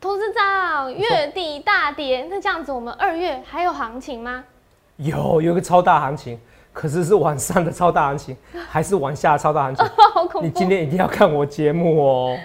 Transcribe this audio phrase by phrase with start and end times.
[0.00, 4.44] 投资长，月底大跌，那这样子我们二月还有行情吗？
[4.96, 6.38] 有，有一个超大行情，
[6.72, 8.36] 可是是晚上的超大行情，
[8.68, 9.84] 还是晚下的超大行情？
[10.14, 10.46] 好恐怖！
[10.46, 12.38] 你今天一定要看我节目哦。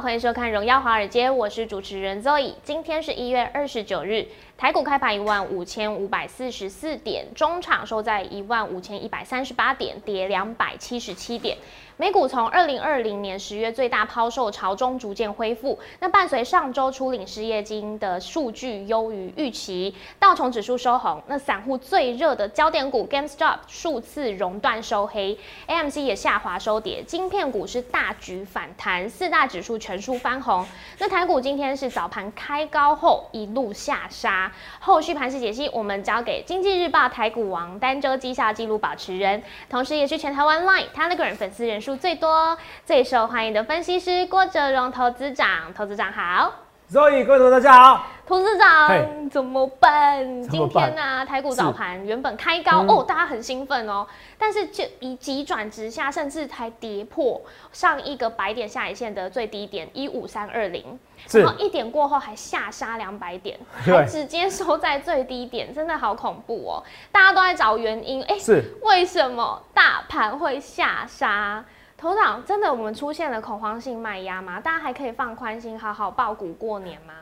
[0.00, 2.54] 欢迎收看《荣耀华尔街》，我是主持人 Zoe。
[2.62, 4.28] 今天是一月二十九日，
[4.58, 11.56] 台股开盘一万五千五百四十四点，中场收在一万五千一百三十八点，跌两百七十七点。
[11.96, 30.64] 美股从二零二零年十月最大抛售潮中逐渐恢复，那伴随上周初领失业金的数据优于预期，道琼指数收红，那散户最热的焦点股 GameStop 数次熔断收黑，AMC 也下滑收跌，晶片股是大举反弹，四大指数全数翻红。
[30.98, 34.47] 那台股今天是早盘开高后一路下杀，
[34.80, 41.96] 后续盘势解析我们交给经济日报台股王单周绩效记录保持人，同时也是全台湾 Line Telegram 粉丝人数。
[41.96, 46.52] 最多、最受欢迎的分析师郭哲荣投资长，投资长好
[46.90, 50.42] ，Zoe 各位同学大家好，董事长怎么办？
[50.42, 54.06] 今天呢，台股早盘原本开高哦，大家很兴奋哦，
[54.38, 57.40] 但是就以急转直下，甚至还跌破
[57.72, 60.98] 上一个百点下影线的最低点一五三二零，
[61.32, 66.82] 然后一点过后还下杀两百点， 还直接收在最低点，真的好恐怖哦！
[67.12, 68.64] 大家都在找原因，哎，是。
[68.82, 71.64] 为什么大盘会下杀？
[72.00, 74.60] 头长，真的我们出现了恐慌性卖压吗？
[74.60, 77.12] 大家还可以放宽心，好好报股过年吗？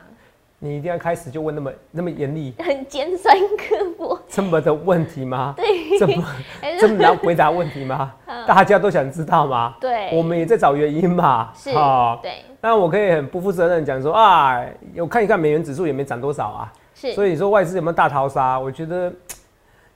[0.59, 5.55] 你一定要开始就问那么那么严厉、 很尖酸刻薄这么的问题吗？
[5.57, 6.23] 对，这么
[6.79, 8.13] 这么难回答问题吗？
[8.45, 9.73] 大家都想知道吗？
[9.81, 11.51] 对，我们也在找原因嘛。
[11.55, 12.43] 是啊，对。
[12.61, 14.63] 但我可以很不负责任讲说啊，
[14.97, 16.71] 我看一看美元指数也没涨多少啊。
[16.93, 17.13] 是。
[17.13, 18.59] 所以说外资有没有大逃杀？
[18.59, 19.11] 我觉得。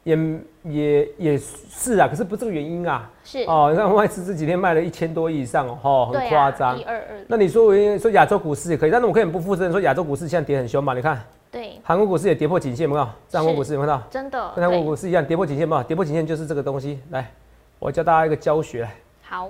[0.03, 0.17] 也
[0.63, 3.09] 也也是啊，可是不是这个原因啊。
[3.23, 6.77] 是哦，你看外资这几天卖了一千多亿以上哦，很夸张。
[6.79, 7.05] 一二二。
[7.27, 10.93] 那你说我说亚洲股市也可以，但是我可以很不负责任说亚洲股市现在跌很凶嘛？
[10.93, 11.21] 你看。
[11.51, 11.79] 对。
[11.83, 13.07] 韩国股市也跌破颈线，有没有？
[13.31, 14.07] 韩国股市有没有看到？
[14.09, 14.51] 真的。
[14.55, 15.83] 跟韩国股市一样跌破颈线嘛？
[15.83, 16.99] 跌破颈线就是这个东西。
[17.11, 17.31] 来，
[17.79, 18.87] 我教大家一个教学。
[19.21, 19.49] 好。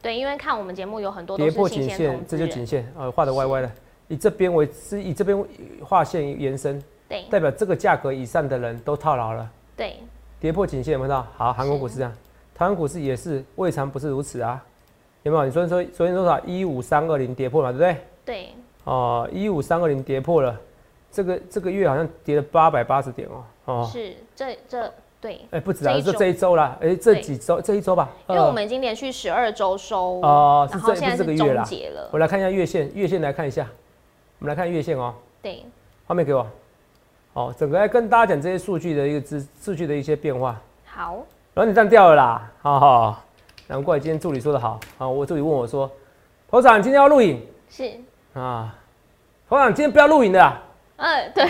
[0.00, 3.70] 对，因为看我们节目有很多跌破颈线，这就颈线啊，画的歪歪的。
[4.08, 5.44] 以这边为是以这边
[5.80, 9.46] 画线延伸，对，代表这个价格以上的人都套牢了。
[9.76, 9.96] 对。
[10.40, 11.26] 跌破颈线有没有到？
[11.36, 12.12] 好，韩国股市这样，
[12.54, 14.64] 台湾股市也是未尝不是如此啊，
[15.22, 15.44] 有没有？
[15.44, 16.40] 你昨天说昨天多少？
[16.40, 17.96] 一五三二零跌破了，对不对？
[18.24, 18.48] 对。
[18.84, 20.58] 哦，一五三二零跌破了，
[21.10, 23.44] 这个这个月好像跌了八百八十点哦。
[23.66, 23.90] 哦。
[23.92, 25.42] 是，这这对。
[25.50, 26.76] 哎，不止啊，就这一周啦。
[26.80, 28.10] 哎，这几周这一周吧。
[28.28, 30.20] 因为我们已经连续十二周收。
[30.22, 31.68] 哦，是这是这个月啦。
[32.10, 33.68] 我来看一下月线，月线来看一下，
[34.40, 35.14] 我们来看月线哦。
[35.40, 35.64] 对。
[36.04, 36.44] 画面给我。
[37.34, 40.60] 哦，整个来跟大家讲这些数据的一个资数据的一些变化。
[40.84, 41.14] 好，
[41.54, 43.22] 然后你站掉了啦，好好，
[43.66, 44.78] 难怪今天助理说的好。
[44.98, 45.90] 好，我助理问我说
[46.50, 47.40] ：“头长，今天要录影？”
[47.70, 47.90] 是
[48.34, 48.74] 啊，
[49.48, 50.52] 头长今天不要录影的。
[50.96, 51.46] 嗯，对。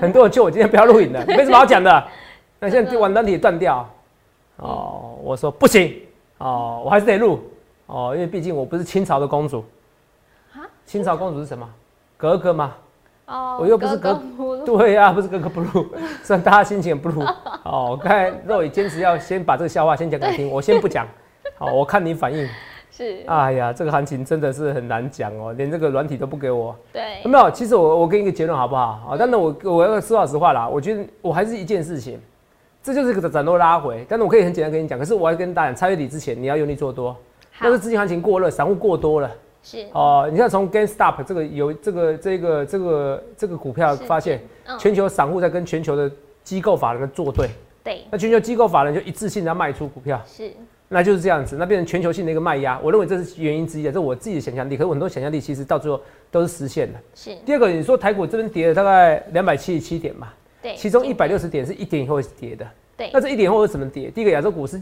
[0.00, 2.08] 很多人叫我今天不要录影的，没什么好讲的。
[2.60, 3.88] 那现在完单体断掉。
[4.58, 6.00] 哦，我说不行。
[6.38, 7.42] 哦，我还是得录。
[7.86, 9.64] 哦，因为毕竟我不是清朝的公主。
[10.52, 10.62] 啊？
[10.86, 11.68] 清朝公主是什么？
[12.16, 12.74] 格格吗？
[13.32, 14.20] 哦，我又不是格，
[14.66, 15.86] 对呀，不是格格不入，
[16.22, 17.22] 虽然大家心情不入。
[17.64, 21.06] 哦，刚才肉也坚持要先把这个笑话先讲给你听，我先不讲。
[21.56, 22.46] 好，我看你反应。
[22.90, 23.24] 是。
[23.26, 26.76] 哎呀，这个行情真的是很难讲哦，连这个软体都不给我。
[26.92, 27.22] 对。
[27.24, 27.50] 有没有？
[27.50, 28.82] 其实我我给你一个结论好不好？
[29.10, 32.20] 啊，但是我我要说老实话啦，我觉得我还是一件事情，
[32.82, 37.16] 这就是个展多拉回，但是我可以很简单跟你讲，可是我要跟大家讲，差月底之前你要用力做多，
[37.60, 39.30] 那是资金行情过热，散户过多了。
[39.62, 39.86] 是。
[39.92, 44.42] 哦，你看从 GameStop 这个有这个这个这个这个股票发现，
[44.78, 46.10] 全球散户在跟全球的
[46.42, 47.48] 机构法人作对，
[47.84, 50.52] 对，那全球机构法人就一致性的卖出股票，是，
[50.88, 56.00] 那就是这样子，那变成全球性的一个卖压，我认为这是原因之一，这是我自己的想象力，可是很多想象力其实到最后
[56.30, 56.98] 都是实现的。
[57.14, 60.28] 是，第二个你说台股这边跌了大概两百七十七点嘛，
[60.60, 62.66] 对，其中一百六十点是一点以后跌的，
[62.96, 64.10] 对，那这一点后是怎么跌？
[64.10, 64.80] 第一个亚洲股市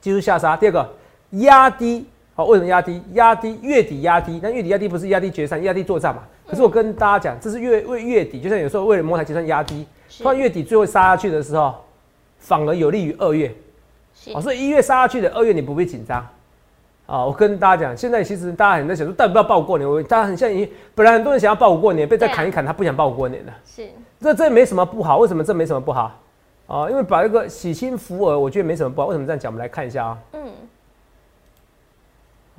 [0.00, 0.88] 技术下杀，第二个
[1.30, 2.06] 压低。
[2.36, 3.02] 好，为什么压低？
[3.14, 6.22] 压低月底压低，那月底压低不是压低决算，压低作战嘛？
[6.46, 9.86] 可是我跟大家讲，这是月为月底，就像有时候为了摩台结算压低，
[10.22, 11.74] 突然月底最后杀下去的时候，
[12.38, 13.50] 反而有利于二月。
[14.34, 16.18] 哦，所以一月杀下去的，二月你不必紧张。
[17.06, 19.88] 啊，我跟大家讲，现在其实大家很在想说，到底要不要报过年？
[19.88, 23.52] 我大家很像你，本来很多人想要报过年，被再砍一砍，他不想报过年了。
[23.64, 23.88] 是，
[24.20, 26.20] 这这没什么不好，为什么这没什么不好？
[26.66, 29.06] 啊，因为把一个喜新福尔，我觉得没什么不好。
[29.06, 29.50] 为什么这样讲？
[29.50, 30.18] 我们来看一下啊。
[30.32, 30.35] 嗯。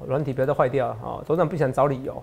[0.06, 1.24] 软体不要再坏掉啊！
[1.26, 2.14] 董事长不想找理由，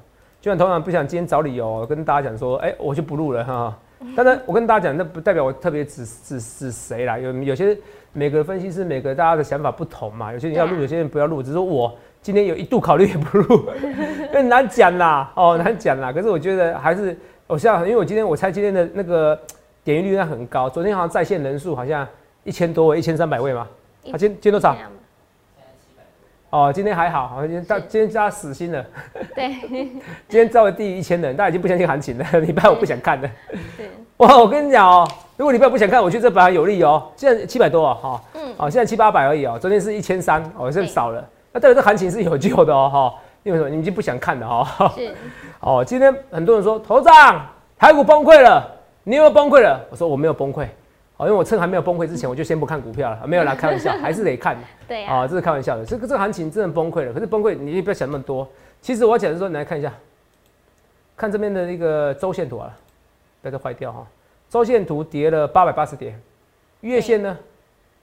[0.41, 3.77] 就像同样不想今天找理由跟大家讲说，哎、我就不录了哈。
[4.15, 7.19] 当然，我跟大家讲，那不代表我特别指指指谁啦。
[7.19, 7.77] 有有些
[8.13, 11.43] 每个分析师每个大家的想法不同嘛，有些人要录，有些人不要录。
[11.43, 13.65] 只是我今天有一度考虑也不录，
[14.29, 16.13] 因为难讲啦，哦难讲啦。
[16.13, 17.17] 可是我觉得还是
[17.47, 19.39] 我像，因为我今天我猜今天的那个
[19.83, 22.07] 点击率应该很高，昨天好像在线人数好像
[22.43, 23.67] 一千多位，一千三百位嘛。
[24.05, 24.77] 他啊，今今天多少
[26.55, 28.87] 哦，今天还好，好像今天到是今天加死心了。
[29.35, 29.91] 对， 今
[30.29, 32.25] 天稍微低于一千人，大家已经不相信行情了。
[32.39, 33.29] 礼拜五不想看了。
[33.77, 35.05] 是，哇，我跟你讲哦，
[35.37, 37.11] 如果礼拜不想看，我觉得这盘有利哦。
[37.17, 39.59] 现在七百多哦，哈、嗯，哦，现在七八百而已哦。
[39.61, 41.29] 昨天是一千三，哦，现在少了。
[41.53, 43.69] 那代表这行情是有救的哦，哈、因为什么？
[43.69, 44.93] 你们已经不想看了哦。
[44.95, 45.13] 是，
[45.59, 47.45] 哦，今天很多人说头长
[47.77, 48.65] 台股崩溃了，
[49.03, 49.85] 你有没有崩溃了？
[49.91, 50.69] 我说我没有崩溃。
[51.17, 54.57] 哦，因为我趁还没有崩溃之前，我就先不看股票了，没有啦， 开玩笑，还是得看。
[54.89, 55.87] 对呀、啊，这是开玩笑的。
[55.87, 57.13] 这个这个行情真的崩溃了。
[57.13, 58.49] 可是崩溃，你也不要想那么多。
[58.83, 59.93] 其实我要讲的是说，你来看一下，
[61.17, 62.77] 看这边的一个周线图啊，
[63.41, 64.07] 不要再坏掉哈。
[64.51, 66.21] 周线图跌了八百八十点，
[66.81, 67.39] 月线呢，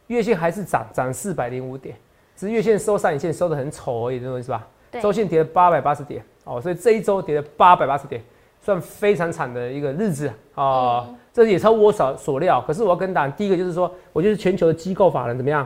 [0.07, 1.95] 月线还是涨涨四百零五点，
[2.35, 4.65] 只是月线收上影线收的很丑而已，认为是吧？
[4.89, 8.21] 对，周线跌了八百八十点哦，所以这一周跌了八百八十点，
[8.61, 12.61] 算非常惨的一个日子啊、嗯这也超乎我所所料。
[12.67, 15.65] 可是我要跟大家，第一个就是说，我觉得全球的机构法人怎么样？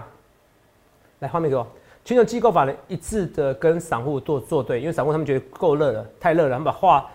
[1.17, 1.65] 来，画面给我。
[2.03, 7.09] 全球机构法人一致的跟散户做做对，因为散户他们觉得够热了，太热了，他们把话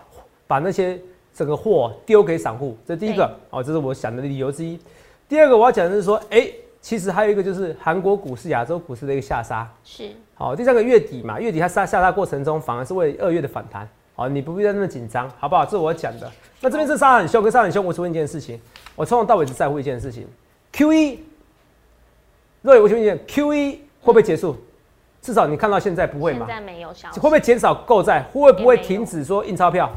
[0.47, 0.99] 把那些
[1.33, 4.77] 整个货丢给散户，这第一个哦，这是我想的理由之一。
[5.29, 6.51] 第二个我要讲的是说，哎、
[6.81, 9.65] 其实还有一个就是韩国股市、亚洲股市的一个下杀。
[9.85, 13.87] 是，好，第三个月底嘛，月底它下下杀过程中，反而是为二月的反弹。
[14.21, 15.65] 好，你不必再那么紧张，好不好？
[15.65, 16.31] 这是我讲的。
[16.59, 18.61] 那这边是杀很凶，跟杀很凶，我只问一件事情，
[18.95, 20.27] 我从头到尾只在乎一件事情
[20.73, 21.23] ：Q 一，
[22.61, 24.55] 若有我请问一件，Q 一会不会结束？
[25.23, 26.55] 至少你看到现在不会嘛现？
[26.55, 28.21] 在没有消息，会不会减少购债？
[28.31, 29.91] 会不会停止说印钞票？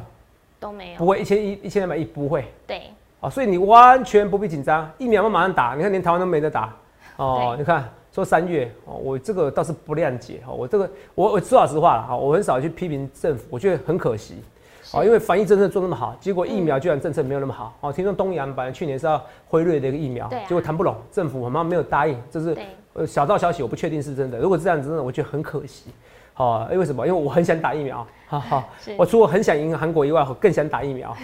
[0.59, 2.51] 都没有，不会，一千一、一千两百亿不会。
[2.67, 2.85] 对，
[3.21, 6.75] 哦，所以你完全不必紧张，疫苗嘛马上打，你看连台湾都没得打，
[7.17, 14.37] 哦，你看说三月，哦，我这个倒是不谅解，哈，我这个我我说老实话了，哈，我很少去批评政府，我觉得很可惜，
[14.85, 14.97] 是。
[14.97, 22.57] 哦，因为防疫政策做那么好，结果疫苗居然政策没有那么好，哦，听说东阳本来去年是要辉瑞的一个疫苗，结果谈不拢，政府好像没有答应，这是，
[22.93, 25.91] 呃小道消息，我不确定是真的，如果是这样子，真的我觉得很可惜。
[26.37, 27.07] 好、因为什么？
[27.07, 31.17] 因为我很想打疫苗，哈哈，我除了很想赢韩国以外，我更想打疫苗，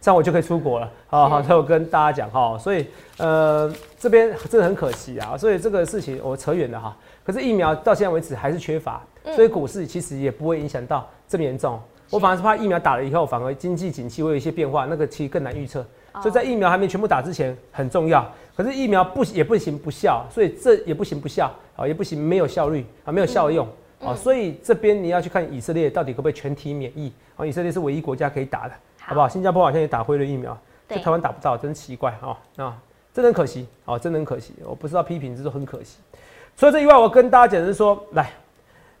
[0.00, 1.48] 这样我就可以出国了，好好，是。
[1.48, 2.30] 所以我跟大家讲。
[2.30, 2.86] 哈，所以
[3.18, 9.34] 呃这边真的很可惜啊，所以这个事情我扯远了哈，可是疫苗到现在为止还是缺乏，嗯。
[9.34, 11.80] 所以股市其实也不会影响到这么严重，
[12.10, 15.80] 我反而是怕疫苗打了以后，反而经济景气会有一些变化，那个其实更难预测，
[16.12, 16.20] 哦。
[16.22, 18.24] 所以在疫苗还没全部打之前很重要。
[18.56, 23.66] 可是疫苗不也不行不效，所以这也不行不效啊，也不行没有效率啊，没有效用
[24.02, 27.44] 啊，所以这边你要去看以色列到底可不可以全体免疫啊？
[27.44, 29.28] 以色列是唯一国家可以打的，好不好？
[29.28, 30.52] 新加坡好像也打辉瑞疫苗，
[30.88, 32.38] 就对台湾打不到，真奇怪啊！
[32.56, 32.78] 啊，
[33.12, 35.98] 真的很可惜啊，真的很可惜，我不知道批评，这是很可惜。
[36.56, 38.30] 除了这以外，我跟大家讲的是说，来，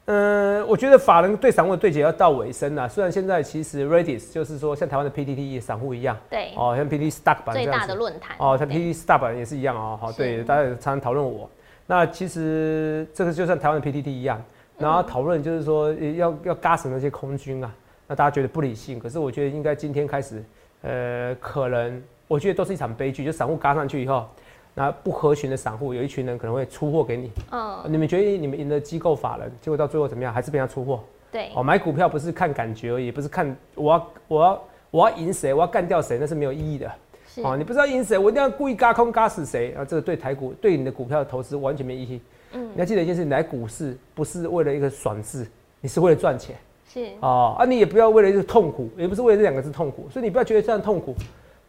[0.06, 2.88] 嗯，我觉得法人对散户的对决要到尾声了。
[2.88, 9.98] 虽然现在其实 Redis 就是说像台湾的 PTT 散户一样，对，哦，像 PTT Stock 版最大的论坛，哦，像 PTT Stock 版也是一样哦。
[10.00, 11.48] 好，是对，大家也常常讨论我。
[11.86, 14.42] 那其实这个就像台湾的 PTT 一样，
[14.80, 17.70] 然后讨论就是说呃要要嘎死那些空军啊，
[18.08, 20.42] 那大家觉得不理性，可是我觉得应该今天开始，
[20.82, 24.26] 呃，可能我觉得都是一场悲剧，就散户嘎上去以后，
[24.74, 30.32] 那不合群的散户有一群人可能会出货给你，嗯，你们觉得你们赢了机构法人，结果到最后怎么样？
[30.32, 31.00] 还是被他出货。
[31.30, 36.90] 对，哦，买股票不是看感觉而已，不是看我要我要我要赢谁，我要干掉谁，那是没有意义的。
[37.28, 39.84] 是，哦，你不知道赢谁，我一定要故意嘎空嘎死谁啊！
[39.84, 42.20] 这个对台股对你的股票的投资完全没意义。
[42.52, 45.46] 嗯你要记得一件事，你来股市不是为了一个爽字，
[45.80, 46.56] 你是为了赚钱
[46.92, 47.64] 是，哦啊！
[47.64, 51.14] 你也不要为了一个痛苦，也不是为了这两个字痛苦，所以你不要觉得这样痛苦，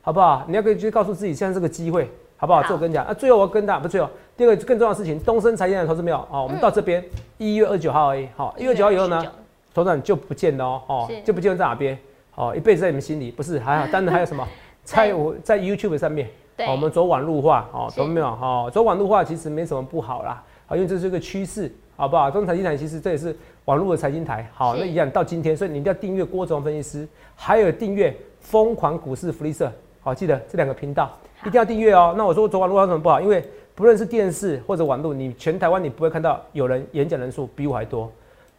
[0.01, 0.43] 好不好？
[0.47, 2.61] 你要可以去告诉自己，现在是个机会，好不好？
[2.61, 7.03] 好这我跟你讲啊，最后我要跟大家不是最后，第二个更重要的事情，东升财经的投资没有哦，我们到这边
[7.37, 9.29] 一月二十九号而已，好，一月九号以后呢？29？
[9.73, 11.97] 头长就不见了哦，哦，就不见在哪边？
[12.35, 13.87] 哦，一辈子在你们心里，不是还好？
[13.91, 14.47] 当然还有什么？
[14.83, 16.27] 在我在 YouTube 上面，
[16.67, 18.25] 我们走网路化，哦，是懂没有？
[18.25, 22.31] 哦，走网路化其实没什么不好啦，好，因为这是一个趋势，好不好？
[22.31, 23.35] 中财经台其实这也是
[23.65, 31.11] 网络的财经台，好，那一样到今天，所以你一定要订阅郭总分析师，还有订阅疯狂股市福利社，好，记得这两个频道
[31.41, 32.15] 一定要订阅哦。
[32.17, 33.19] 那我说走网路化有什么不好？
[33.19, 33.43] 因为
[33.75, 38.09] 不论是电视或者网络，你全台湾你不会看到有人演讲人数比我还多。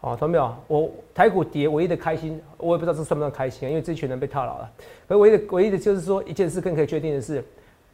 [0.02, 0.54] 哦，懂没有？
[0.66, 4.70] 我台股跌唯一的开心，我也不知道这算不算开心啊，因为这群人被套牢了。
[5.08, 7.42] 可唯一的唯一的就是说一件事更可以确定的是，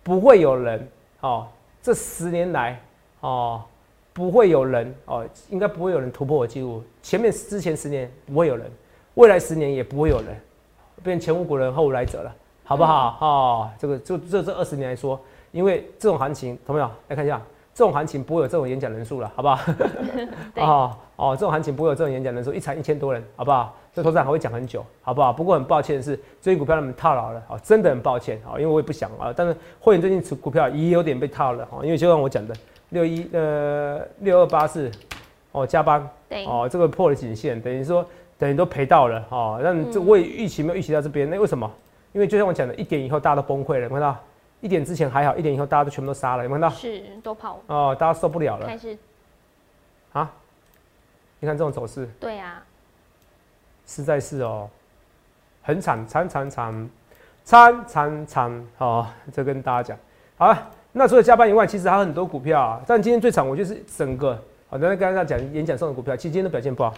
[0.03, 0.85] 不会有人
[1.21, 1.47] 哦，
[1.81, 2.81] 这十年来
[3.21, 3.63] 哦，
[4.19, 6.83] 不会有人哦，应该不会有人突破我记录。
[7.01, 8.69] 前面之前十年不会有人，
[9.15, 10.37] 未来十年也不会有人
[11.05, 12.35] 变前无古人后无来者了，
[12.65, 13.17] 好不好？
[13.21, 15.21] 哦，这个就这这二十年来说，
[15.53, 17.41] 因为这种行情，同没有来看一下，
[17.73, 19.61] 这种行情不会有这种演讲人数了，好不好？
[20.59, 23.73] 哦哦，这种行情不会有这种演讲人数，一场一千多人，好不好？
[23.95, 25.33] 这头上还会讲很久，好不好？
[25.33, 32.53] 不过很抱歉的是，最近股票他们套牢了，哦，真的很抱歉，哦，因为我也不想啊，但是会员最近持股票也有点被套了，哦，因为就像我讲的，
[32.91, 34.91] 六一呃六二八四，
[35.53, 38.07] 哦加班，对，哦这个破了颈线，等于说
[38.39, 41.71] 等于都赔到了，哦，那这我也预期没有预期到这边，那为什么？
[42.13, 44.17] 因为就像我讲的，一点以后大家都崩溃了，有看到？
[44.61, 46.69] 一点之前还好，一点以后大家都全部都杀了，有看到？
[46.71, 48.97] 是都跑哦，大家受不了了，开始
[50.13, 50.31] 啊？
[51.39, 52.61] 你看这种走势，对啊，
[53.87, 54.69] 实在是哦，
[55.63, 56.91] 很惨惨惨惨
[57.45, 59.99] 惨惨惨哦，这跟大家讲
[60.37, 60.71] 好了。
[60.99, 62.83] 那除了加班以外，其实还有很多股票啊。
[62.85, 64.37] 但今天最惨，我就是整个
[64.69, 66.93] 好，刚才刚刚讲演讲上的股票，其实今天都表现不好。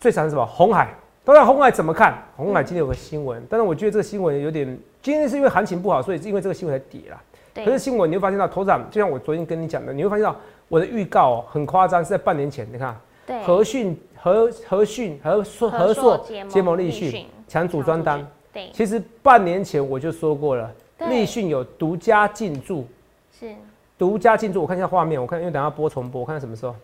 [0.00, 0.46] 最惨是什么？
[0.46, 0.88] 红海。
[1.22, 2.16] 当然，红海怎么看？
[2.34, 4.66] 红海今天有个新闻，但是我觉得这个新闻有点，
[5.02, 7.20] 今天是因为行情不好，所以是因为这个新闻才跌了。
[7.62, 10.34] 可是新闻你会发现到，头涨，就像我昨天跟你讲的，你会发现到
[10.68, 12.98] 我的预告很夸张，是在半年前，你看，
[13.42, 18.26] 和讯和和讯和硕和硕结盟立讯抢组装单。
[18.50, 20.70] 对，其实半年前我就说过了，
[21.10, 22.86] 立讯有独家进驻，
[23.38, 23.54] 是
[23.98, 24.62] 独家进驻。
[24.62, 26.74] 我看一下画面，我看因为等下播重播，我看什么时候。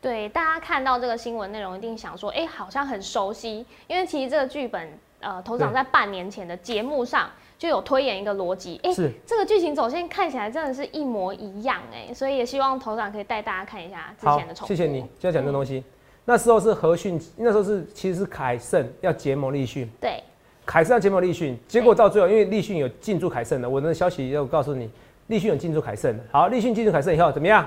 [0.00, 4.88] 对，大家看到这个新闻内容，一定想说，哎，好像很熟悉，因为其实这个剧本，
[5.20, 7.28] 呃，头长在半年前的节目上
[7.58, 14.68] 就有推演一个逻辑，哎，是这个剧情走线看起来真的是一模一样，哎，所以也希望头长可以带大家看一下之前的重。
[14.68, 15.82] 谢谢你，就要讲这东西。
[16.24, 20.22] 那时候是和讯，那时候是其实是凯盛要结盟立讯，对，
[20.66, 24.90] 凯盛要结盟立讯，结果到最后，因为立讯有进驻凯盛的，我的消息要告诉你，
[25.28, 26.24] 立讯有进驻凯盛的。
[26.32, 27.66] 好，立讯进驻凯盛以后怎么样？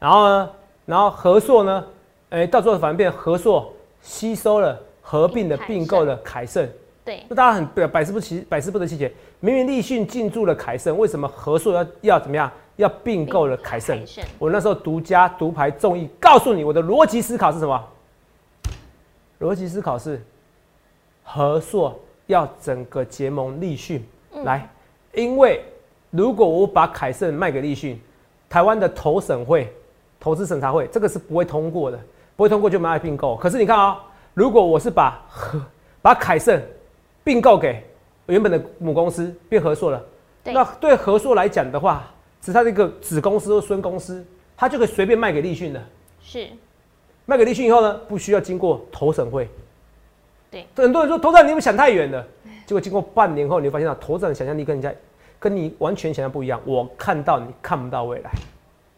[0.00, 0.50] 然后呢？
[0.84, 1.84] 然后和硕呢？
[2.30, 3.72] 哎，到最后反而变和硕
[4.02, 6.68] 吸收了合并的并购的凯盛。
[7.04, 9.12] 对，那大家很百百思不其百思不得其解。
[9.38, 12.50] 明明立讯进驻了凯盛，为什么和硕要要怎么样？
[12.76, 13.96] 要并购了凯盛？
[14.36, 17.80] 我那时候独家独排众议，告诉你我的逻辑思考是什么？
[19.40, 20.20] 逻辑思考是
[21.22, 24.04] 和硕要整个结盟立讯
[24.44, 24.68] 来，
[25.14, 25.62] 因为
[26.10, 28.00] 如果我把凯盛卖给立讯，
[28.48, 29.72] 台湾的投审会。
[30.20, 32.00] 投资审查会这个是不会通过的，
[32.34, 33.36] 不会通过就没法并购。
[33.36, 34.02] 可是你看啊，
[34.32, 35.60] 如果我是把和
[36.00, 36.58] 把凯盛
[37.22, 37.84] 并购给
[38.24, 40.02] 原本的母公司变合硕了，
[40.44, 44.24] 那对合硕来讲的话，只是它的一个子公司或孙公司，
[44.56, 45.84] 它就可以随便卖给立讯了。
[46.22, 46.48] 是，
[47.26, 49.46] 卖给立讯以后呢，不需要经过投审会。
[50.76, 52.26] 很多人说投资人你们想太远了，
[52.66, 54.92] 结果经过半年后，你发现到投涨的想象力跟人家
[55.38, 56.60] 跟你完全想象不一样。
[56.64, 58.30] 我看到你看不到未来。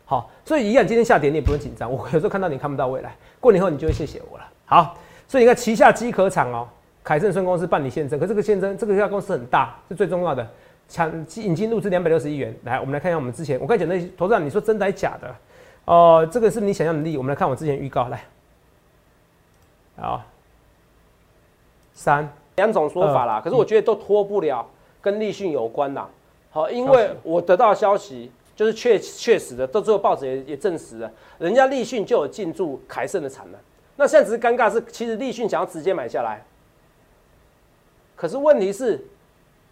[0.04, 1.92] 好，所以一样，今天下跌你也不用紧张。
[1.92, 4.44] 我有时候看到你看不到未来，过年后你就会谢谢我了。
[4.64, 4.96] 好，
[5.26, 6.68] 所以你看旗下机壳厂哦，
[7.02, 10.48] 凯盛顺公司办理现增，可这个现增这个家公司很大，是最重要的，
[10.88, 12.54] 抢引进入资两百六十亿元。
[12.62, 15.34] 来，我们来看一下我们之前我刚讲那些投资人，你说真的还是假的？
[15.86, 17.16] 哦，这个是你想象的利？
[17.16, 18.25] 我们来看我之前预告来，
[19.96, 20.22] 好，
[21.96, 24.64] 三两种说法啦，可是我觉得都脱不了
[25.02, 26.08] 跟立讯有关啦。
[26.50, 28.30] 好，因为我得到消息。
[28.54, 33.60] 就是确确实的，到最后报纸也也证实了，人家立讯就有进驻凯盛的产能。
[33.96, 36.42] 那现在只是尴尬是，其实立讯想要直接买下来，
[38.14, 39.06] 可是问题是，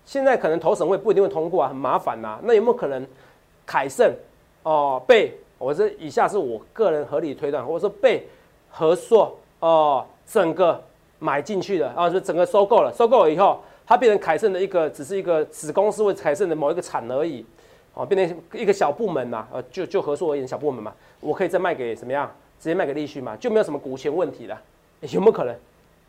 [0.05, 2.39] 现在可能投审会不一定会通过啊，很麻烦呐。
[2.43, 3.07] 那有没有可能
[3.65, 4.15] 凯盛
[4.65, 8.29] 哦被，我这以下是我个人合理推断，或者说被
[8.69, 10.85] 合硕哦整个
[11.25, 17.43] 买进去的啊，就整个收购了，收购了以后，它变成凯盛的一个，只是一个子公司或凯盛的某一个产而已。
[17.95, 22.31] 哦，变成一个小部门嘛，呃，就就合作而言小部门嘛，我可以再卖给什么样？
[22.61, 24.61] 直接卖给立讯嘛，就没有什么股权问题了，
[25.01, 25.55] 有没有可能？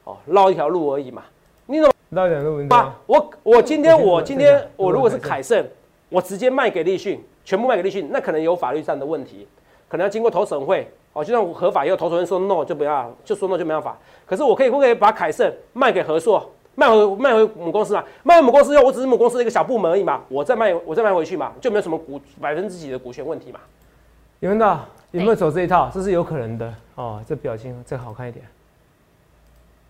[0.04, 1.24] 哦，绕一条路而已嘛。
[1.68, 2.68] 你怎么绕一条路？
[2.76, 5.66] 啊，我我今天我今天我如果是凯盛，
[6.10, 9.48] 我直接卖给立讯，全部卖给立讯，那可能有法律上的问题，
[9.96, 10.86] 可能要经过投审会。
[11.14, 13.98] 哦，就算合法也有，投审会说 no 就不要，就说 no 就没办法。
[14.26, 16.52] 可是我可以不可以把凯盛卖给合硕？
[16.76, 23.62] 卖回卖回母公司嘛，卖回母公司后，我只是母公司的一个小部门而已嘛，我再卖我再卖回去嘛，就没有什么股百分之几的股权问题嘛。
[24.42, 24.80] 有没有？
[25.12, 25.90] 有没有走这一套？
[25.94, 27.24] 这是有可能的哦。
[27.26, 28.46] 这表情再好看一点。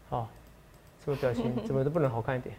[0.10, 0.28] 哦，
[1.04, 2.56] 这个表情 怎么都不能好看一点。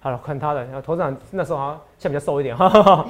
[0.00, 3.06] 好了，看他的，然后头长那时候好像像比较瘦一点，哈哈哈。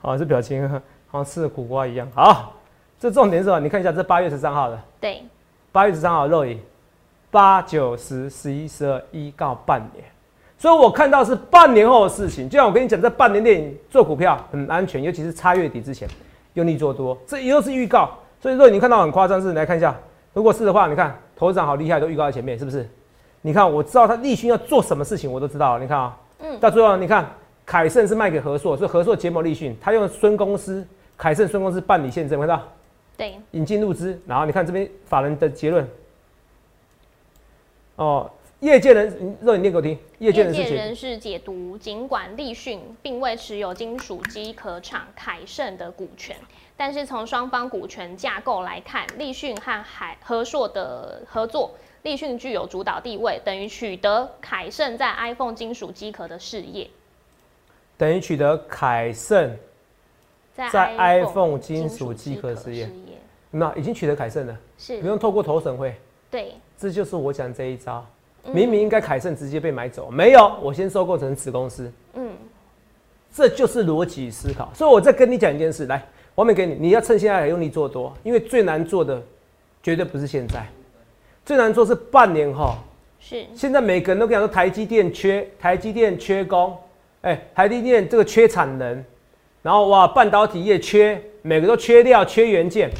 [0.00, 0.80] 好，这表情
[1.12, 2.08] 好像吃了苦瓜一样。
[2.12, 2.54] 好，
[2.98, 3.60] 这重点是吧？
[3.60, 4.80] 你看一下这八月十三号的。
[5.00, 5.22] 对。
[5.70, 6.58] 八月十三号肉眼。
[7.30, 10.04] 八九十十一十二一到半年，
[10.58, 12.46] 所以我看到是半年后的事情。
[12.46, 16.06] 就像我跟你讲，这半年内做股票很安全，尤其是差月底之前
[16.52, 18.10] 用力做多，这又是预告。
[18.38, 19.96] 所以说你看到很夸张，是来看一下
[20.34, 22.86] 如果是的话，你看投资长好厉害，都预告在前面，是不是？
[23.40, 25.78] 你看，我知道他立讯要做什么事情，我都知道。
[25.78, 27.26] 你看啊，嗯，到最后你看，
[27.64, 30.86] 凯盛是卖给和硕，所以和硕结盟立讯，他用孙公司、
[31.22, 32.68] 凯盛孙公司办理现证，看到？
[33.16, 35.88] 对，引进入资，然后你看这边法人的结论，
[37.94, 38.28] 哦。
[38.58, 39.98] 业界人，让你念给我听。
[40.18, 46.36] 业界人士解读，尽管立讯并未持有金属机壳厂凯盛的股权，
[46.76, 56.88] 但是从双方股权架构来看，立讯和海和硕的合作，立讯具有主导地位，等于取得凯盛在 iPhone 金属机壳的事业。
[57.98, 59.56] 等于取得凯盛
[60.54, 62.88] 在 iPhone 金属机壳事业。
[63.50, 65.94] 那已经取得凯盛了，是不用透过投审会。
[66.30, 68.04] 对，这就是我讲这一招。
[68.44, 71.92] 明明应该凯盛直接被买走，没有，我先收购成子公司。
[72.14, 72.32] 嗯，
[73.32, 74.68] 这就是逻辑思考。
[74.74, 76.02] 所以我再跟你讲一件事，来，
[76.34, 79.22] 我没给你，你要趁现在用力做多，因为最难做的
[79.82, 80.66] 绝对不是现在，
[81.44, 82.74] 最难做是半年后。
[83.20, 83.46] 是。
[83.54, 86.76] 现在每个人都跟你说台积电缺，台积电缺工，
[87.20, 89.04] 哎，台积电这个缺产能，
[89.62, 92.90] 然后哇，半导体业缺，每个都缺料、缺元件，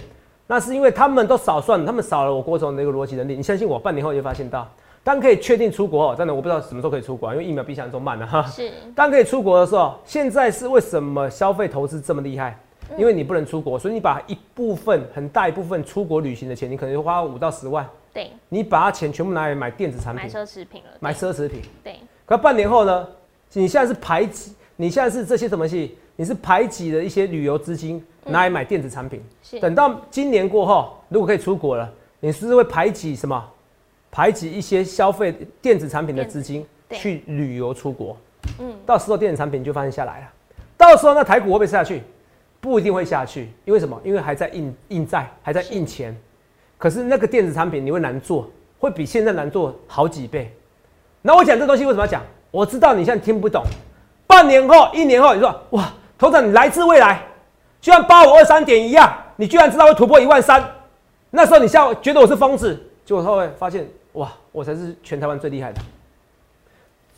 [0.46, 3.34] 那是因为他们都少算，他们少了我郭总的一个逻辑能力。
[3.34, 4.66] 你相信我，半年后就发现到。
[5.04, 8.42] 当可以确定出国哦，真的我不知道什么时候可以出国，因为疫苗比想象中慢了哈。
[8.44, 8.70] 是。
[8.94, 12.56] 当可以出国的时候，现在是为什么消费投资这么厉害？
[12.96, 17.84] 因为你不能出国，所以你把一部分很大一部分出国旅行的钱，你可能花五到十万。
[18.14, 18.30] 对。
[18.48, 20.90] 你把它钱全部拿来买电子产品，买奢侈品了。
[21.00, 21.60] 买奢侈品。
[21.82, 21.96] 对。
[22.24, 23.08] 可半年后呢？
[23.54, 25.98] 你现在是排挤，你现在是这些什么戏？
[26.16, 29.22] 你是排挤了一些旅游资金拿来买电子产品。
[29.42, 29.58] 是。
[29.60, 31.90] 等到今年过后，如果可以出国了，
[32.20, 33.44] 你是不是会排挤什么？
[34.10, 38.14] 排挤一些消费电子产品的资金去旅游出国，
[38.58, 40.26] 嗯，到时候电子产品就发现下来了。
[40.76, 42.02] 到时候那台股会不会下去？
[42.60, 43.98] 不一定会下去，因为什么？
[44.04, 46.14] 因为还在印印债，还在印钱。
[46.76, 50.54] 可是那个电子产品你会难做，会比现在难做好几倍。
[51.22, 52.22] 那我讲这东西为什么要讲？
[52.50, 53.64] 我知道你现在听不懂。
[54.26, 55.92] 半年后、一年后，你说哇，
[56.22, 57.20] 头长你来自未来，
[57.80, 60.64] 就像八五二三点一样，你居然知道会突破一万三，
[61.30, 63.84] 那时候你像觉得我是疯子，结果后来发现。
[64.12, 65.80] 哇，我才是全台湾最厉害的。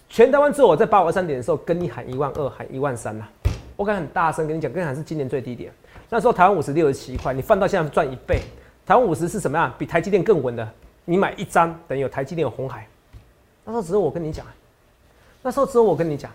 [0.09, 3.27] 全台湾只有我在八五二三点的时候跟你喊一万二，喊一万三呐。
[3.77, 5.71] 我敢很大声跟你讲，跟你喊是今年最低点。
[6.09, 8.41] 那时候台湾五十六十七块，你放到现在赚一倍。
[8.87, 9.71] 台湾五十是什么样？
[9.77, 10.67] 比台积电更稳的。
[11.05, 12.87] 你买一张等于有台积电有红海。
[13.67, 14.47] 那时候只有我跟你讲，
[15.43, 16.31] 那时候只有我跟你讲。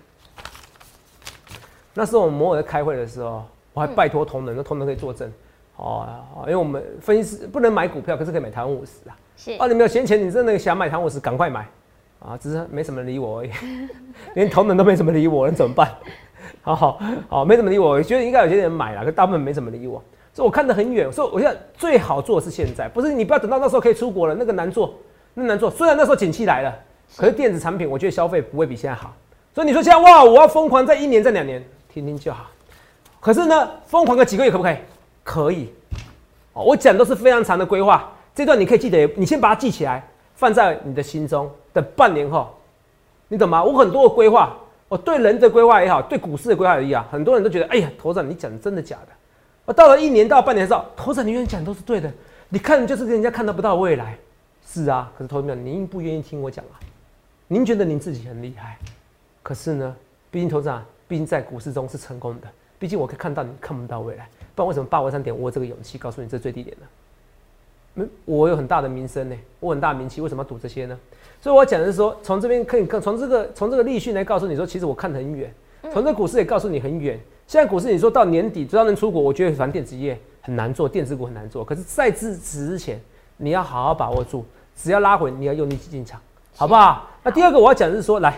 [1.99, 5.29] 那时候我们摩尔在开会的时候，我还拜托同仁，那同仁可以作证。
[5.75, 6.07] 哦，
[6.43, 9.17] 因为我们分析师不能买股票，可是可以买台湾五十啊。
[9.59, 11.67] 哦，你没有闲钱，你真的想买台湾五十，赶快买
[12.19, 12.37] 啊！
[12.37, 13.51] 只是没什么人理我而已，
[14.35, 15.89] 连同仁都没什么理我，那怎么办？
[16.61, 17.89] 好好好，没怎么理我。
[17.91, 20.01] 我觉得应该有些人买了，可大部分没怎么理我。
[20.33, 24.93] 所以我看得很远，所以我现在最好做的是现在，不是你不要等到那时候可以出国了，那个难做，
[25.33, 25.69] 那难做。
[25.69, 26.73] 虽然那时候景气来了，
[27.17, 29.13] 可是电子产品我觉得消费不会比现在好。
[29.53, 32.45] 所以你说现在哇，我要疯狂在一年、在两年，听听就好。
[33.19, 34.77] 可是呢，疯狂个几个月可不可以？
[35.23, 35.73] 可以。
[36.53, 38.11] 哦，我讲都是非常长的规划。
[38.33, 41.51] 这段你可以记得，你先把它记起来，放在你的心中。
[41.73, 42.55] 等半年后，
[43.27, 43.63] 你懂吗？
[43.63, 44.55] 我很多的规划，
[44.87, 49.07] 我对人的规划也好，对股市的规划也好，很多人都觉得，哎呀，头长你讲的真的假的？
[49.65, 52.11] 我到了一年到半年的时候，头长你愿意讲都是对的。
[52.47, 54.17] 你看就是人家看到不到未来，
[54.65, 55.11] 是啊。
[55.17, 56.79] 可是头长您不愿意听我讲啊？
[57.47, 58.79] 您觉得您自己很厉害，
[59.43, 59.95] 可是呢，
[60.31, 66.85] 毕竟头长毕竟在股市中是成功的，毕竟我可以看到你看不到未来，不然为什么八万三点我有这个勇气告诉你这最低点呢？
[67.95, 70.97] 没我有很大的名声呢，我很大名气，为什么要赌这些呢？
[71.41, 75.51] 所以我讲的是说，从这边可以看，从这个从这个例讯来告诉你说，其实我看得很远。
[75.91, 77.19] 从这股市也告诉你很远。
[77.47, 81.65] 现在股市你说到年底只要能出国，我觉得反正电子业很难做，电子股很难做。
[81.65, 83.01] 可是在之之前，
[83.37, 84.45] 你要好好把握住，
[84.75, 86.21] 只要拉回，你要用力进场，
[86.55, 87.09] 好不好？
[87.23, 88.37] 那第二个我要讲的是说，来，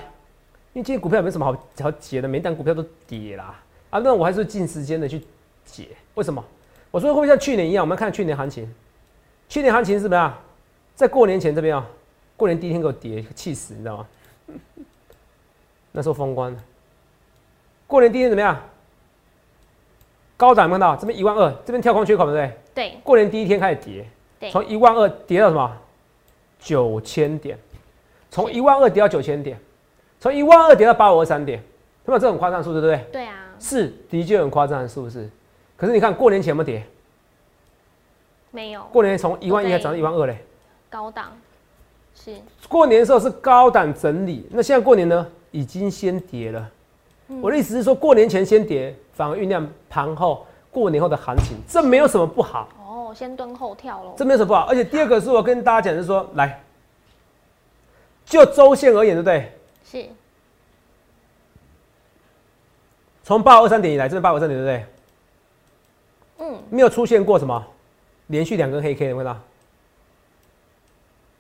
[0.74, 5.22] 因为今天股票没什么好好解的，每单股票都跌啦啊，那我还是尽时间的去
[5.66, 5.90] 解。
[6.16, 6.44] 为什么？
[6.92, 7.84] 我说会不会像去年一样？
[7.84, 8.74] 我们看去年行情。
[9.50, 10.34] 去年行情是怎么样？
[10.96, 11.86] 在过年前这边啊，
[12.38, 14.08] 过年第一天给我跌，气死，你知道吗？
[15.92, 16.56] 那时候封关
[17.86, 18.58] 过年第一天怎么样？
[20.38, 22.58] 高档看到这边一万二，这边跳空缺口，对不对？
[22.74, 23.00] 对。
[23.04, 25.78] 过年第一天开始跌，从一万二跌到什么？
[26.60, 27.58] 九千点，
[28.30, 29.60] 从一万二跌到九千点，
[30.22, 31.62] 从一万二跌到八五二三点，
[32.06, 33.06] 他们这很夸张数，对不对？
[33.12, 33.34] 对啊。
[33.60, 35.28] 是，的确很夸张，是不是？
[35.76, 36.84] 可是你看过年前有没有跌？
[38.52, 40.38] 没有，过年从一万一还涨到一万二嘞，
[40.92, 41.32] 高档
[42.14, 42.36] 是
[42.70, 46.70] 过年的时候是高档整理，那现在过年呢已经先跌了。
[47.42, 52.68] 我的意思是说过年前先跌，反而酝酿盘后过年后的行情，这没有什么不好。
[52.78, 54.14] 哦，哦，先蹲后跳喽。
[54.18, 54.68] 这没有什么不好。
[54.68, 56.62] 而且第二个是我跟大家讲，就是说，来，
[58.26, 59.52] 就周线而言，对不对？
[59.92, 60.06] 是，
[63.24, 64.86] 从八二三点以来，这是八二三点，对不
[66.40, 66.48] 对？
[66.48, 67.62] 嗯，没有出现过什么
[68.28, 69.38] 连续两根黑 K，看到？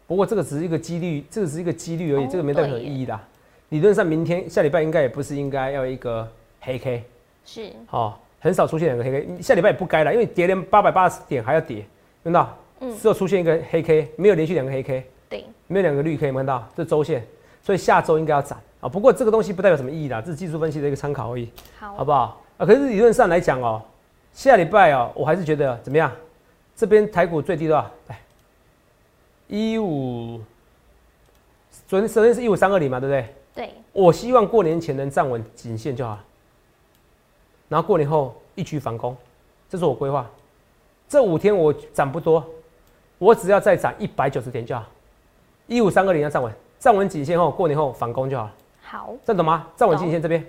[0.05, 3.27] 不过这个只是一个几率，这个只是一个几率而已，哦这个没任何意义的啊。
[3.69, 7.05] 理论上，明天下礼拜应该也不是应该要一个黑 K，
[7.45, 11.85] 是，哦，很少出现两个黑 K，下礼拜也不该了，因为跌连八百八十点还要跌，
[12.23, 12.57] 看到？
[12.81, 16.67] 嗯只有出现一个黑 K，没有连续两个黑 K，对，没有两个绿 K，看到？
[16.75, 17.25] 这周线，
[17.63, 18.89] 所以下周应该要涨啊。
[18.89, 21.49] 不过这个东西不代表什么意义啦，这是技术分析的一个参考而已。
[21.79, 22.41] 好好，不好？
[22.57, 23.81] 啊，可是理论上来讲哦，
[24.33, 26.11] 下礼拜哦，我还是觉得怎么样？
[26.75, 27.91] 这边台股最低多少？
[28.07, 28.19] 来，
[29.47, 30.39] 一五，
[31.87, 33.35] 昨天昨天是一五三二零嘛，对不对？
[33.53, 36.17] 对，我希望过年前能站稳颈线就好，
[37.67, 39.15] 然后过年后一举反攻，
[39.69, 40.27] 这是我规划。
[41.09, 42.43] 这五天我涨不多，
[43.17, 44.85] 我只要再涨一百九十点就好，
[45.67, 48.51] 一五三二零要站稳，站稳颈线后，过年后反攻就好了。
[48.81, 49.67] 好，这样懂吗？
[49.75, 50.43] 站稳颈线这边，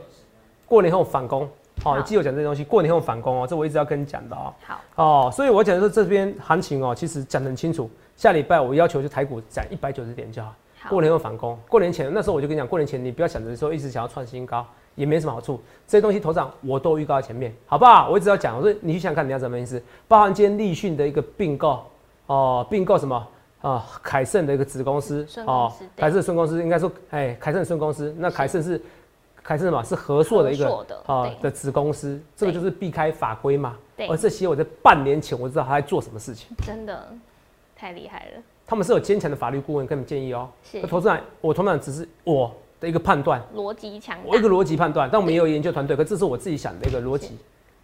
[0.65, 1.47] 过年后反攻。
[1.85, 4.51] 好、你记得我讲这些东西，过年后反攻哦，这我一直要跟你讲的哦。
[4.65, 7.91] 好，哦，所以我讲说这边行情哦，其实讲得很清楚。
[8.17, 11.59] 下礼拜我要求就台股涨一百九十点就好，好过年后反攻。
[11.69, 14.65] 过年前那时候我就跟你讲，过年前你不要想着说一直想要创新高，
[14.95, 15.61] 也没什么好处。
[15.87, 18.09] 这些东西头上我都预告在前面，好不好？
[18.09, 21.85] 我一直要讲，我说你去想想看你要怎么意思，包含今天立讯的一个并购
[22.25, 23.29] 哦，并购什么？
[23.63, 26.01] 啊，凯盛的一个子公司顺公司对。
[26.03, 28.81] 凯盛孙公司应该说，哎，凯盛孙公司，那凯盛是
[29.43, 29.83] 凯盛什么？
[29.85, 33.77] 是合硕的一个的啊的子公司，这个就是避开法规嘛。
[33.97, 34.09] 对。
[34.09, 37.09] 而这些我在半年前我知道他在做什么事情，真的
[37.77, 40.49] 太厉害了，他们是有坚强的法律顾问跟你们建议哦。
[40.65, 40.81] 是。
[40.81, 47.39] 那投资人，我投资人只是我的一个判断，逻辑强我一个，逻辑判断，但我们也有研究团队，可这是我自己想的一个逻辑。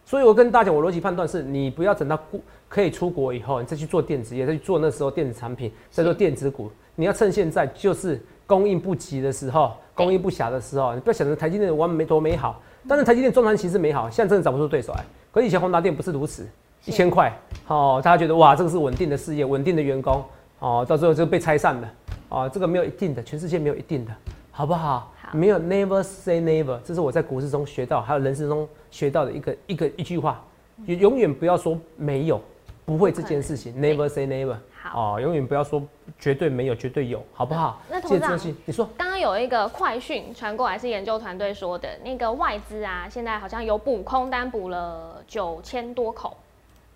[0.05, 15.05] 所以我跟大家讲，我逻辑判断是你不要等到顾可以出国以后，你再去做电子业，再去做那时候电子产品，再做电子股，你要趁现在就是供应不及的时候，供应不暇的时候，你不要想着台积电完美多美好，但是台积电中长期是美好，现在真的找不出对手来。
[15.33, 16.47] 可是以前宏达电不是如此，
[16.85, 17.33] 一千块，
[17.67, 20.23] 哦，大家觉得哇，这个是稳定的事业，稳定的员工，
[20.59, 21.93] 哦，到最后就被拆散了，
[22.29, 24.13] 哦，这个没有一定的，全世界没有一定的，
[24.51, 25.13] 好不好？
[25.21, 25.29] 好。
[25.33, 30.43] 没有 never say never，这是我在股市中学到，还有人生中学到的一个一个一句话，
[30.87, 32.41] 永永远不要说没有，
[32.89, 35.17] 不会这件事情，never say never，好。
[35.17, 35.83] 哦，永远不要说
[36.19, 37.83] 绝对没有，绝对有，好不好？
[37.91, 46.35] 那董事长记得这东西，你说刚刚有一个快讯传过来，是研究团队说的，那个外资啊，现在好像有补空单补了九千多口。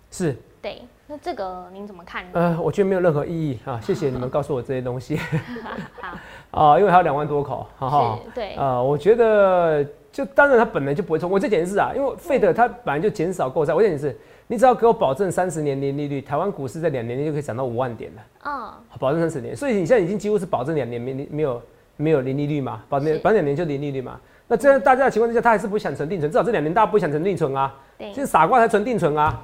[0.09, 2.29] 是，对，那这个您怎么看呢？
[2.33, 5.19] 呃，我觉得没有任何意义啊，谢谢你们告诉我这些东西
[6.01, 6.17] 好，
[6.73, 8.19] 啊，因为还有两万多口，好不好？
[8.25, 11.29] 是，对，呃，我觉得就当然它本来就不会冲。
[11.29, 13.75] 我这解释啊，因为费德它本来就减少购债。
[13.75, 19.55] 我这解释，你只要给我保证三十年年利率，台湾股市在两年内就可以涨到五万点了，嗯，保证三十年。
[19.55, 21.61] 所以你现在已经几乎是保证两年没没有
[21.95, 24.19] 没有零利率嘛，保证保证两年就零利率嘛。
[24.47, 29.41] 那这样大家的情况之下，他还是不想存定存，至少这两年大家不会想存定存啊，对就是傻瓜才存定存啊。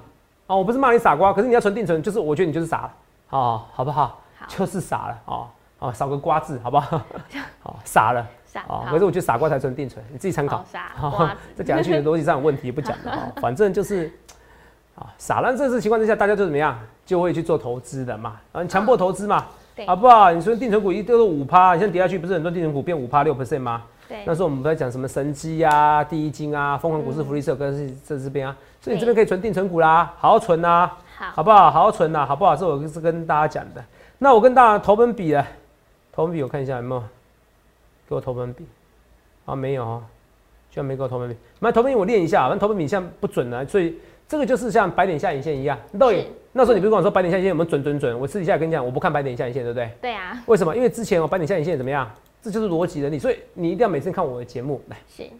[0.47, 2.93] 哦，我不是骂你傻瓜，可是你要存定存，就是我觉得你就是傻了，
[3.29, 4.19] 哦，好不好？
[4.37, 5.47] 好就是傻了，哦
[5.79, 7.01] 哦，少个瓜字，好不好？
[7.61, 8.27] 好， 傻了。
[8.45, 10.65] 傻，哦，可是我觉得傻瓜才存定存，你自己参考好。
[10.71, 13.31] 傻瓜子，这讲下去的逻辑上有问题，不讲了哈。
[13.39, 14.11] 反正就是
[14.99, 15.55] 啊，傻了。
[15.55, 20.31] 这次情况之下，大家就怎么样，就会去做投资的嘛，啊，你强迫投资嘛，对好不好？
[20.31, 23.83] 你说定存股一都是五趴，你现在跌下去，不是很多定存股变五趴六 percent 吗？
[24.07, 31.71] 对那，时候我们不在讲什么神机啊、第一金啊、疯狂股市福利社跟是这这边啊，所以你这边可以存定存股啦，好好存啊，好，好不好？
[31.71, 32.55] 好好存呐，好不好？
[32.55, 33.83] 这我是跟大家讲的。
[34.17, 35.45] 那我跟大家投本比了？
[36.11, 37.01] 投本比我看一下有没有
[38.09, 38.65] 给我投本比
[39.45, 39.55] 啊？
[39.55, 40.03] 没有哦，
[40.71, 41.37] 居然没给我投本比。
[41.59, 43.95] 那投本比我练一下，反正投本比现在不准了，所以
[44.29, 45.77] 这个就是像白点下影线一样。
[45.99, 48.17] 到底是那时候你不是跟我说白点下影线有没有准准准？
[48.17, 49.91] 我私底下跟你讲，我不看白点下影线，对不对？
[49.99, 50.75] 对啊，为什么？
[50.75, 52.09] 因为之前我白点下影线怎么样？
[52.41, 54.97] 这就是逻辑的你，所以你一定要每次看我的节目来。
[55.07, 55.31] 行，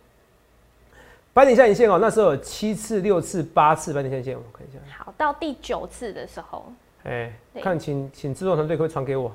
[1.33, 4.79] 白点下影线哦，那时候有七次、六次、八次白点下影线，我看一下。
[4.97, 6.71] 好，到第九次的时候，
[7.03, 9.31] 哎、对看请请制作团队可不可以传给我？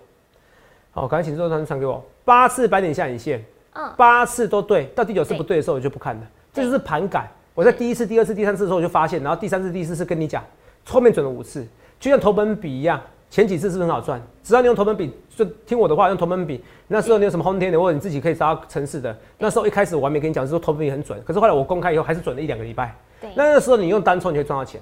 [0.91, 2.05] 好，赶紧请制作团队传给我。
[2.25, 7.29] 八次白点下影线，嗯，八次都对，到第九次不对的时候我就不看了，这就是盘感。
[7.55, 10.43] 我在第一次、第二次、第三次的时候我就发现，然后第三次、第四次跟你讲，
[10.89, 11.65] 后面准了五次，
[12.01, 14.21] 就像投本比一样，前几次是不是很好赚？
[14.43, 16.63] 只要你用投本比，就听我的话，用投本比。
[16.89, 22.93] 那时候你有什么 home 天的，或者你自己可以找到城市的，那时候一开始我还没跟你讲，是说投本比很准，可是后来我公开以后还是准了一两个礼拜。
[23.21, 24.81] 对，那那时候你用单冲，你会赚到钱。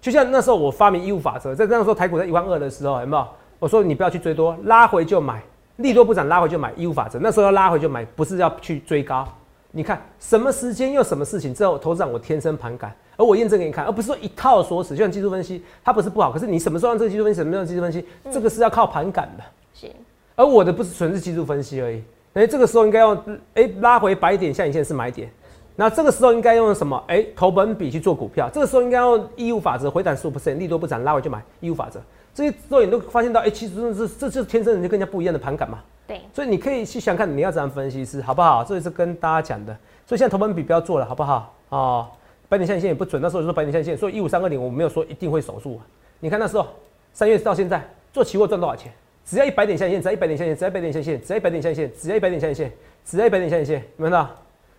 [0.00, 3.26] 就像那时候我发明义务法则，在那时候台股在一万二的时候，有没有？
[3.58, 5.42] 我说你不要去追多，拉回就买，
[5.76, 7.18] 利多不涨拉回就买，义务法则。
[7.18, 9.26] 那时候要拉回就买，不是要去追高。
[9.72, 19.44] 你看什么时间又什么事情，之后投资长我天生盘感，而我验证给你看，而不是说一套锁死，就像技术分析，它不是不好，可是你什么时候让这个技术分析，什么时候让技术分析，这个是要靠盘感的。
[19.74, 19.90] 行，
[20.34, 22.02] 而我的不是纯是技术分析而已。
[22.34, 25.30] 哎、这个时候应该用哎、拉回白点下影线是买点，
[25.74, 27.02] 那这个时候应该用什么？
[27.06, 32.00] 哎、投本比去做股票，这个时候应该用义务法则回档十五 percent，利多不涨，拉回就买义务法则。
[32.36, 35.82] 这些肉眼都发现到，哎、其实真的是这就是天生人就跟人家不一样的盘感嘛。
[36.06, 38.62] 对，所以你可以去想看你要怎样分析师，好不好？
[38.62, 39.74] 这也是跟大家讲的。
[40.06, 41.54] 所以现在投本比不要做了，好不好？
[41.70, 42.06] 哦，
[42.46, 45.80] 白点下影线也不准，那时候就说白点下影线，所以一五三二零我没有说一定会守住、啊。
[46.20, 46.66] 你看那时候
[47.14, 48.92] 三月到现在做期货赚多少钱？
[49.24, 52.72] 只要一百点下影线，只要一百点下影线，只要一百点下影线，只要一百点下影线，只要一百点下影线，
[53.06, 54.30] 只要一百点下影线，有没有看到？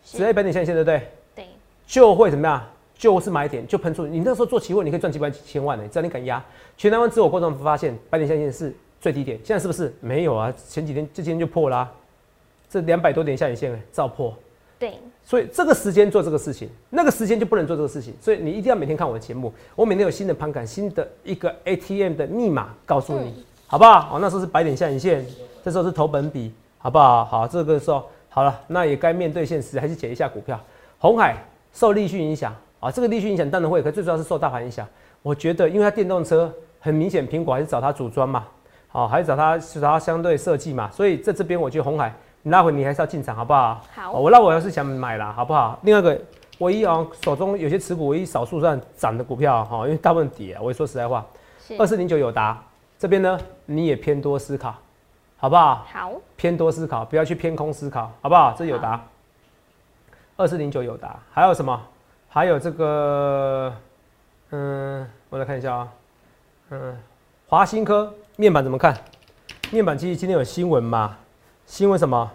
[0.06, 1.02] 只要一百点下影线，对不对？
[1.36, 1.46] 对，
[1.88, 2.63] 就会怎么样？
[2.97, 4.05] 就是买点就喷出。
[4.05, 6.43] 你那时候做期货，你可以赚几百几千万呢、只要你敢压。
[6.75, 10.53] 全台湾自我过程发现，白点下影线是最低点，现在是不是没有啊？
[10.67, 11.91] 前几天这今天就破啦、
[12.69, 14.33] 这两百多点下影线、欸，照破。
[14.79, 18.13] 对，所以这个时间做这个事情，那个时间就不能做这个事情。
[18.21, 24.15] 所以你一定要每天看我的节目，我每天有新的盘感、新的一个 ATM 的密码告诉你，好不好？
[24.15, 25.25] 哦，那时候是白点下影线，
[25.63, 27.25] 这时候是投本比，好不好？
[27.25, 30.60] 好，这个时候好了，那也该面对现实，还是解一下股票。
[30.99, 34.87] 红海受利讯影响啊，这个地区影响当然会，可最主要是受大盘影响。
[35.23, 38.45] 我觉得，因为它电动车很明显，苹果还是找它组装嘛，
[38.87, 42.13] 好、还是找它找它相对设计嘛，所以在这边我觉得红海
[42.43, 43.81] 你拉回你还是要进场，好不好？
[43.93, 45.77] 好哦我那我要是想买啦，好不好？
[45.81, 46.21] 另外一个，
[46.59, 50.61] 唯一啊、手中有些持股唯一少数算涨的股票哈、因为大部分跌啊。
[50.61, 51.25] 我也说实在话，
[51.59, 52.63] 是二四零九友达
[52.99, 54.73] 这边呢，你也偏多思考，
[55.37, 55.85] 好不好？
[55.91, 58.55] 好，偏多思考，不要去偏空思考，好不好？
[58.57, 59.03] 这友达，
[60.37, 61.81] 二四零九友达，还有什么？
[62.29, 63.73] 还有这个，
[64.51, 65.93] 嗯，我来看一下啊，
[66.69, 66.95] 嗯，
[67.47, 68.95] 华新科面板怎么看？
[69.71, 71.17] 面板其实今天有新闻嘛？
[71.65, 72.31] 新闻什么？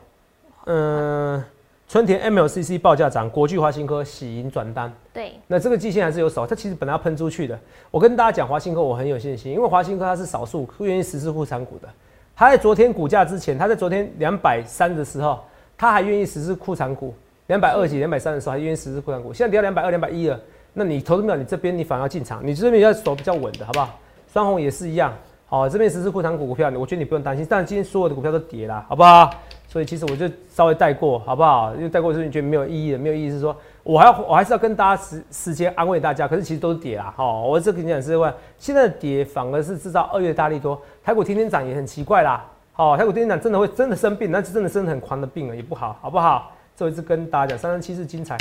[0.64, 1.44] 嗯，
[1.87, 4.92] 春田 MLCC 报价涨，国巨华新科喜迎转单。
[5.12, 7.59] 对，那这个季线还是有少，它其实本来要喷出去的。
[7.90, 11.88] 我跟大家讲，华新科我很有信心，因为华新科它是少数愿意实施护产股的。
[12.35, 15.44] 它在昨天股价之前，它在昨天两百三的时候，
[15.76, 17.14] 它还愿意实施库藏股，
[17.53, 20.41] 两百二几、两百三的时候还因为实施库藏股，现在跌到两百二、两百一了，
[20.73, 23.91] 那你投资秒你这边你反而要进场，你这边要手比较稳的，好不好？
[24.33, 25.12] 双红也是一样，
[25.45, 29.31] 好、这边实施库藏股股票，我觉得你不用担心，但今天所有的股票都跌了，好不好？
[29.69, 31.75] 所以其实我就稍微带过，好不好？
[31.75, 46.51] 因为带过是你觉得没有意义的，没有意义是说我还要我还是要跟大家时时间安慰大家，可是其实都是跌啦，哈、我这跟你讲是问，现在的跌反而是制造二月大利多，台股天天涨也很奇怪啦，好、台股天天涨真的会真的生病，那是真的生得很狂的病了，也不好，好不好？
[46.77, 48.37] 这一次跟大家讲，三三七是精彩，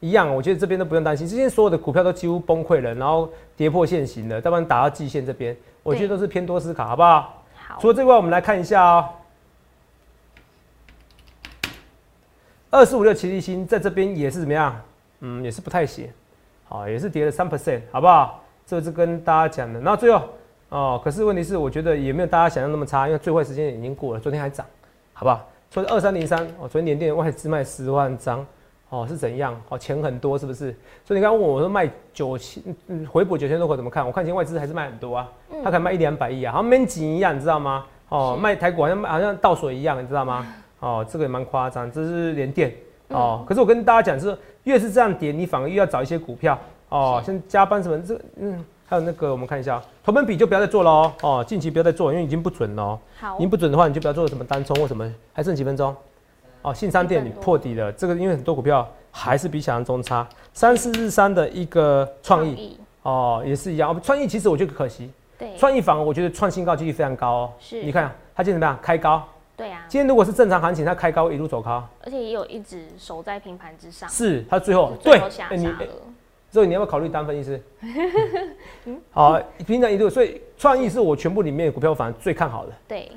[0.00, 7.42] 一样，我觉得这边都不用担心，之前所有的股票都几乎崩溃了，然后跌破线型了，要不然打到季线这边，我觉得都是偏多思考，好不好？
[7.54, 9.08] 好除，了这个外，我们来看一下哦。
[12.70, 14.78] 二四五六奇力新在这边也是怎么样？
[15.20, 16.10] 嗯，也是不太行，
[16.68, 18.42] 好，也是跌了三 percent，好不好？
[18.66, 19.80] 这是跟大家讲的。
[19.80, 20.28] 然后最后
[20.68, 24.66] 哦，可是问题是，我觉得也没有大家想象那么差，因为最坏时间已经过了，昨天还涨，
[25.14, 25.48] 好不好？
[25.70, 28.44] 所以二三零三，哦，昨天联电外资卖十万张，
[28.88, 29.60] 哦，是怎样？
[29.68, 30.74] 哦，钱很多是不是？
[31.04, 34.06] 所以你刚刚问我说卖九千，嗯，回补九千多口怎么看？
[34.06, 35.28] 我看今天外资还是卖很多啊，
[35.62, 37.84] 他可能卖一两百亿啊，好像没紧一样，你知道吗？
[38.08, 40.46] 哦，是卖台股好像好像倒水一样，你知道吗？
[40.78, 42.72] 哦，这个也蛮夸张，这是联电
[43.08, 43.44] 哦。
[43.46, 52.98] 可是我跟大家讲是，越是这样跌，你反而越要找一些股票哦，像加班什么这嗯，还有那个我们看一下，投本比就不要再做了哦，哦，近期不要再做，因为已经不准了哦。
[53.18, 55.94] 好已经，不准的话，你就不要做什么单冲或什么，还剩几分钟？
[56.62, 60.26] 哦，信商店你破底了，这个因为很多股票还是比想象中差。
[60.52, 64.00] 三四日三的一个创意意，哦，也是一样。
[64.00, 67.52] 创意其实我觉得可惜，对，创意反而我觉得创新高几率非常高哦。
[67.58, 68.78] 是你看啊它今天怎么样？
[68.80, 69.22] 开高，
[69.56, 75.86] 对啊，今天如果是正常行情，它开高一路走高，而且也有一直守在平盘之上，是它最后最后下杀了，
[76.56, 77.62] 所以你要不要考虑单分析师？
[79.12, 82.72] 好，平常一度，所以创意是我全部里面股票反而最看好的。
[82.88, 83.12] 对，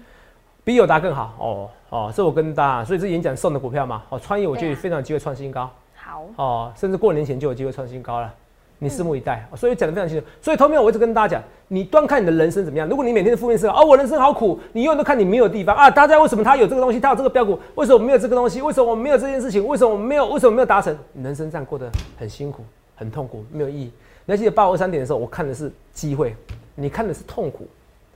[0.66, 8.30] 比友达更好哦哦，这我跟大家，所以这演讲送的股票嘛，哦，创意我觉得非常有机会创新高好，哦，甚至过年前就有机会创新高了，
[8.78, 9.48] 你拭目以待。
[9.52, 10.26] 哦所以讲的非常清楚。
[10.42, 12.90] 所以后面我一直跟大家讲，你端看你的人生怎么样。
[12.90, 18.62] 如果你每天的负面思考，哦，我人生好苦，你永远都看你没有地方啊，大家为什么他有这个东西，他有这个标股，为什么我没有这个东西？
[18.62, 19.66] 为什么我没有这件事情？
[19.66, 20.28] 为什么我没有？
[20.28, 20.98] 为什么没有达成？
[21.14, 22.64] 你人生这样过得很辛苦，
[23.00, 23.92] 很痛苦，没有意义。
[24.26, 26.36] 你要记得八五二三点的时候，我看的是机会，
[26.76, 27.66] 你看的是痛苦。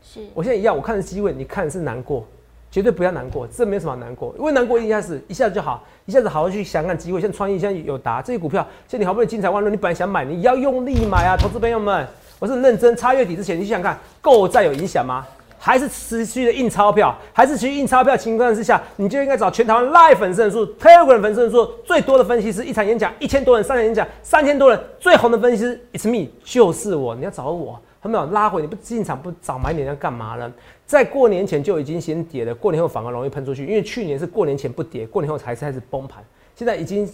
[0.01, 2.27] 是，我现在一样，我看的是机会，你看的是难过，
[2.69, 12.05] 绝对不要难过，这没什么难过，因为难过一下子一下子就好，一下子好好去想看机会，像创意，像有达这些股票，像你好不容易精彩万润，你本来想买，你要用力买啊，投资朋友们，
[12.37, 15.25] 我是认真，差月底之前，你想想看，购债有影响吗？
[15.65, 27.80] 还是持续的印钞票，还是持续印钞票情况之下，你就应该找全台湾 Live 粉丝人数、Telegram 粉丝人数最多的分析师，一场演讲一千多人，三场演讲三千多人，最红的分析师 It's me，就是我，你要找我。
[28.02, 30.52] 他没有拉回，你不进场不早买点要干嘛呢？
[30.86, 36.21] 在过年前就已经先跌了，过年后反而容易喷出去，因为去年是过年前不跌，过年后才开始崩盘。
[36.54, 37.10] 现在已经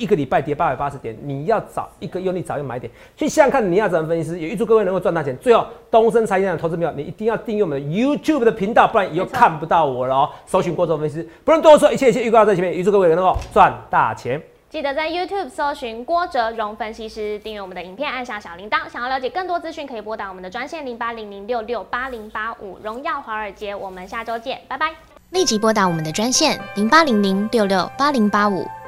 [0.00, 5.36] 一个礼拜跌八百八十点，你要找一个用力找一个买点，去想想看你要怎么分析师，也预祝各位能够赚大钱。
[5.36, 10.30] 最后，东升财经的投资票，你一定要订阅我们的 YouTube 的频道，不然以后看不到我了哦。
[10.46, 14.40] 搜寻过州分析师，不用多说，一切一切预告在前面，预祝各位能够赚大钱。
[14.70, 18.88] 记得在 YouTube 搜寻郭哲荣分析师，订阅我们的影片，按下小铃铛。
[18.88, 22.78] 想要了解更多资讯，可以拨打我们的专线零八零零六六八零八五。
[22.82, 24.92] 荣耀华尔街，我们下周见，拜拜。
[25.30, 28.64] 立即拨打我们的专线零八零零六六八零八五。